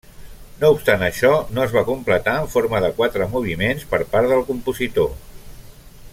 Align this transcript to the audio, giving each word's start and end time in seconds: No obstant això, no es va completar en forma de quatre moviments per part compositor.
No 0.61 0.69
obstant 0.75 1.03
això, 1.07 1.33
no 1.57 1.63
es 1.65 1.75
va 1.75 1.83
completar 1.89 2.35
en 2.45 2.49
forma 2.55 2.81
de 2.87 2.91
quatre 3.01 3.29
moviments 3.35 3.87
per 3.93 4.01
part 4.17 4.35
compositor. 4.49 5.15